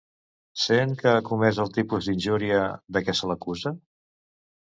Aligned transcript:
Sent 0.61 0.93
que 1.01 1.11
ha 1.17 1.25
comès 1.27 1.59
el 1.65 1.69
tipus 1.75 2.09
d'injúria 2.09 2.63
de 2.97 3.05
què 3.09 3.17
se 3.19 3.31
l'acusa? 3.33 3.75